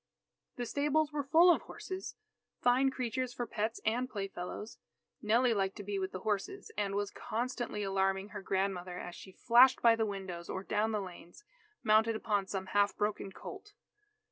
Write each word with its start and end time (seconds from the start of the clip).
The 0.55 0.65
stables 0.65 1.11
were 1.13 1.23
full 1.29 1.53
of 1.53 1.61
horses, 1.61 2.15
fine 2.59 2.89
creatures 2.89 3.35
for 3.35 3.45
pets 3.45 3.79
and 3.85 4.09
playfellows. 4.09 4.79
Nellie 5.21 5.53
liked 5.53 5.75
to 5.75 5.83
be 5.83 5.99
with 5.99 6.11
the 6.11 6.21
horses, 6.21 6.71
and 6.75 6.95
was 6.95 7.11
constantly 7.11 7.83
alarming 7.83 8.29
her 8.29 8.41
grandmother 8.41 8.97
as 8.97 9.13
she 9.13 9.31
flashed 9.31 9.79
by 9.83 9.95
the 9.95 10.07
windows 10.07 10.49
or 10.49 10.63
down 10.63 10.91
the 10.91 11.01
lanes, 11.01 11.43
mounted 11.83 12.15
upon 12.15 12.47
some 12.47 12.65
half 12.73 12.97
broken 12.97 13.31
colt. 13.31 13.73